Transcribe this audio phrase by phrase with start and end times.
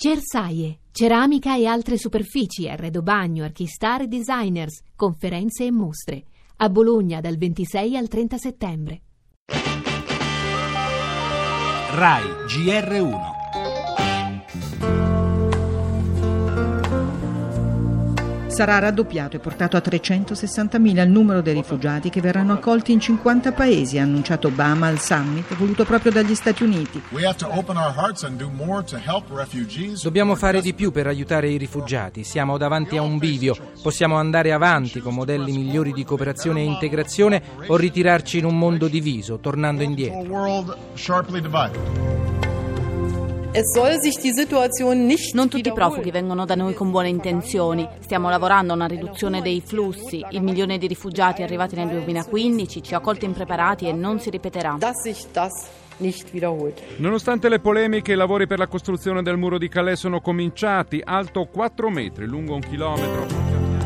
[0.00, 6.22] Cersaie, ceramica e altre superfici, arredo bagno, archistar e designers, conferenze e mostre.
[6.58, 9.00] A Bologna dal 26 al 30 settembre.
[11.90, 13.37] RAI GR1
[18.58, 23.52] sarà raddoppiato e portato a 360.000 il numero dei rifugiati che verranno accolti in 50
[23.52, 27.00] paesi, ha annunciato Obama al summit voluto proprio dagli Stati Uniti.
[30.02, 32.24] Dobbiamo fare di più per aiutare i rifugiati.
[32.24, 33.56] Siamo davanti a un bivio.
[33.80, 38.88] Possiamo andare avanti con modelli migliori di cooperazione e integrazione o ritirarci in un mondo
[38.88, 40.66] diviso, tornando indietro.
[45.32, 47.88] Non tutti i profughi vengono da noi con buone intenzioni.
[48.00, 50.22] Stiamo lavorando a una riduzione dei flussi.
[50.30, 54.76] Il milione di rifugiati arrivati nel 2015 ci ha colti impreparati e non si ripeterà.
[56.98, 61.46] Nonostante le polemiche, i lavori per la costruzione del muro di Calais sono cominciati, alto
[61.46, 63.77] 4 metri, lungo un chilometro.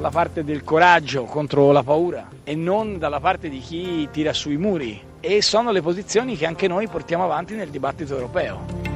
[0.00, 4.56] Dalla parte del coraggio contro la paura e non dalla parte di chi tira sui
[4.56, 8.89] muri e sono le posizioni che anche noi portiamo avanti nel dibattito europeo.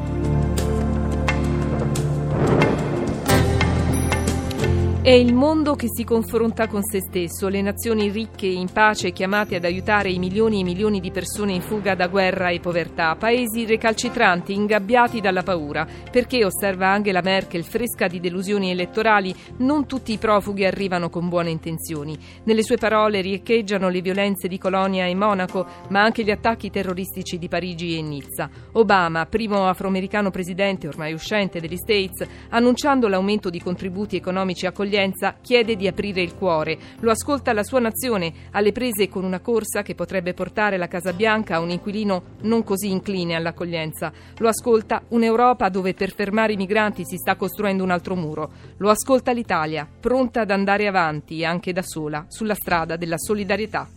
[5.05, 9.13] È il mondo che si confronta con se stesso, le nazioni ricche e in pace
[9.13, 13.15] chiamate ad aiutare i milioni e milioni di persone in fuga da guerra e povertà,
[13.15, 20.11] paesi recalcitranti, ingabbiati dalla paura, perché, osserva Angela Merkel, fresca di delusioni elettorali, non tutti
[20.11, 22.17] i profughi arrivano con buone intenzioni.
[22.45, 27.37] Nelle sue parole riecheggiano le violenze di Colonia e Monaco, ma anche gli attacchi terroristici
[27.37, 28.49] di Parigi e Nizza.
[28.73, 35.37] Obama, primo afroamericano presidente ormai uscente degli States, annunciando l'aumento di contributi economici accoglienti, accoglienza
[35.41, 36.79] chiede di aprire il cuore.
[37.01, 41.13] Lo ascolta la sua nazione, alle prese con una corsa che potrebbe portare la Casa
[41.13, 44.13] Bianca a un inquilino non così incline all'accoglienza.
[44.39, 48.51] Lo ascolta un'Europa dove per fermare i migranti si sta costruendo un altro muro.
[48.77, 53.89] Lo ascolta l'Italia, pronta ad andare avanti, anche da sola, sulla strada della solidarietà.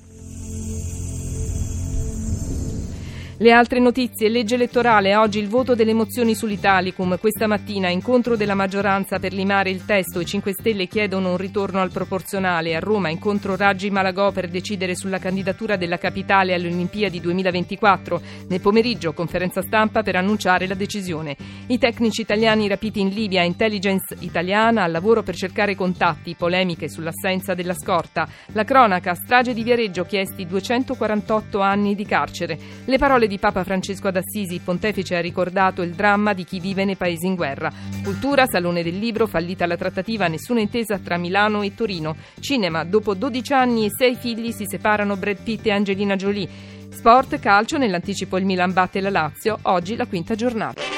[3.39, 8.55] Le altre notizie, legge elettorale, oggi il voto delle mozioni sull'Italicum, questa mattina incontro della
[8.55, 13.09] maggioranza per limare il testo, i 5 Stelle chiedono un ritorno al proporzionale, a Roma
[13.09, 19.61] incontro Raggi Malagò per decidere sulla candidatura della capitale alle Olimpiadi 2024, nel pomeriggio conferenza
[19.61, 21.37] stampa per annunciare la decisione.
[21.67, 27.53] I tecnici italiani rapiti in Libia, intelligence italiana al lavoro per cercare contatti, polemiche sull'assenza
[27.53, 30.05] della scorta, la cronaca, strage di Viareggio.
[30.05, 35.81] Chiesti 248 anni di carcere, le parole di Papa Francesco ad Assisi, pontefice ha ricordato
[35.81, 37.71] il dramma di chi vive nei paesi in guerra.
[38.03, 42.15] Cultura, Salone del Libro, fallita la trattativa, nessuna intesa tra Milano e Torino.
[42.39, 46.49] Cinema, dopo 12 anni e 6 figli si separano Brad Pitt e Angelina Jolie.
[46.89, 50.96] Sport, calcio, nell'anticipo il Milan batte la Lazio, oggi la quinta giornata.